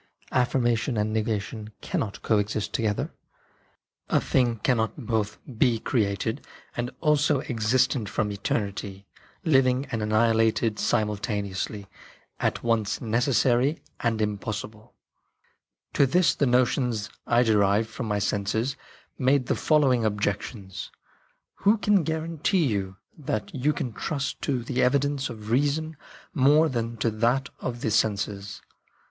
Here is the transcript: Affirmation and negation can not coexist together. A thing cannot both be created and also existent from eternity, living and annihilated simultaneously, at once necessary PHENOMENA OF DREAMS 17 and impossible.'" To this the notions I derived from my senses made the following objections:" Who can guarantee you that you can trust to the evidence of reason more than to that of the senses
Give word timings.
Affirmation 0.31 0.97
and 0.97 1.13
negation 1.13 1.73
can 1.81 1.99
not 1.99 2.23
coexist 2.23 2.73
together. 2.73 3.11
A 4.09 4.19
thing 4.19 4.55
cannot 4.63 5.05
both 5.05 5.37
be 5.59 5.77
created 5.77 6.43
and 6.75 6.89
also 7.01 7.41
existent 7.41 8.09
from 8.09 8.31
eternity, 8.31 9.05
living 9.45 9.85
and 9.91 10.01
annihilated 10.01 10.79
simultaneously, 10.79 11.85
at 12.39 12.63
once 12.63 12.99
necessary 12.99 13.73
PHENOMENA 13.75 13.79
OF 13.79 13.99
DREAMS 13.99 14.09
17 14.09 14.11
and 14.11 14.21
impossible.'" 14.39 14.93
To 15.93 16.07
this 16.07 16.33
the 16.33 16.47
notions 16.47 17.11
I 17.27 17.43
derived 17.43 17.87
from 17.87 18.07
my 18.07 18.17
senses 18.17 18.75
made 19.19 19.45
the 19.45 19.55
following 19.55 20.03
objections:" 20.03 20.89
Who 21.57 21.77
can 21.77 22.01
guarantee 22.01 22.65
you 22.65 22.95
that 23.19 23.53
you 23.53 23.71
can 23.71 23.93
trust 23.93 24.41
to 24.41 24.63
the 24.63 24.81
evidence 24.81 25.29
of 25.29 25.51
reason 25.51 25.95
more 26.33 26.69
than 26.69 26.97
to 26.97 27.11
that 27.11 27.49
of 27.59 27.81
the 27.81 27.91
senses 27.91 28.63